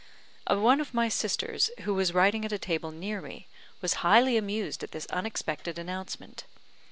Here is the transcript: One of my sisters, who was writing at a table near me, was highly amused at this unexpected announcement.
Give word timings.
One 0.49 0.81
of 0.81 0.95
my 0.95 1.09
sisters, 1.09 1.69
who 1.81 1.93
was 1.93 2.11
writing 2.11 2.43
at 2.43 2.51
a 2.51 2.57
table 2.57 2.89
near 2.89 3.21
me, 3.21 3.47
was 3.81 3.93
highly 4.01 4.35
amused 4.35 4.83
at 4.83 4.93
this 4.93 5.05
unexpected 5.11 5.77
announcement. 5.77 6.45